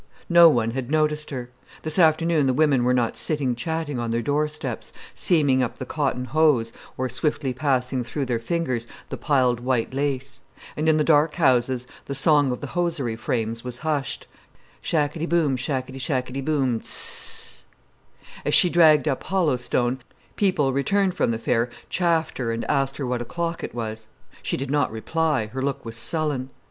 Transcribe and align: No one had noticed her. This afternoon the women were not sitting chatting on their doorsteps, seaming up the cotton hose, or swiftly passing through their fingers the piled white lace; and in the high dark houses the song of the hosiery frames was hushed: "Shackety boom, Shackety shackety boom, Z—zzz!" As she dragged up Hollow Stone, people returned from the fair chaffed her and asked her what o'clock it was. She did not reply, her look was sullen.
No 0.29 0.49
one 0.49 0.71
had 0.71 0.89
noticed 0.89 1.29
her. 1.29 1.51
This 1.83 1.99
afternoon 1.99 2.47
the 2.47 2.55
women 2.55 2.83
were 2.83 2.91
not 2.93 3.15
sitting 3.15 3.53
chatting 3.55 3.99
on 3.99 4.09
their 4.09 4.23
doorsteps, 4.23 4.91
seaming 5.13 5.61
up 5.61 5.77
the 5.77 5.85
cotton 5.85 6.25
hose, 6.25 6.73
or 6.97 7.07
swiftly 7.07 7.53
passing 7.53 8.03
through 8.03 8.25
their 8.25 8.39
fingers 8.39 8.87
the 9.09 9.17
piled 9.17 9.59
white 9.59 9.93
lace; 9.93 10.41
and 10.75 10.89
in 10.89 10.97
the 10.97 11.03
high 11.03 11.05
dark 11.05 11.35
houses 11.35 11.85
the 12.05 12.15
song 12.15 12.51
of 12.51 12.61
the 12.61 12.73
hosiery 12.73 13.15
frames 13.15 13.63
was 13.63 13.77
hushed: 13.85 14.25
"Shackety 14.81 15.27
boom, 15.29 15.55
Shackety 15.55 15.99
shackety 15.99 16.43
boom, 16.43 16.79
Z—zzz!" 16.79 17.65
As 18.43 18.55
she 18.55 18.71
dragged 18.71 19.07
up 19.07 19.21
Hollow 19.25 19.55
Stone, 19.55 19.99
people 20.35 20.73
returned 20.73 21.13
from 21.13 21.29
the 21.29 21.37
fair 21.37 21.69
chaffed 21.91 22.39
her 22.39 22.51
and 22.51 22.65
asked 22.65 22.97
her 22.97 23.05
what 23.05 23.21
o'clock 23.21 23.63
it 23.63 23.75
was. 23.75 24.07
She 24.41 24.57
did 24.57 24.71
not 24.71 24.91
reply, 24.91 25.45
her 25.53 25.61
look 25.61 25.85
was 25.85 25.95
sullen. 25.95 26.49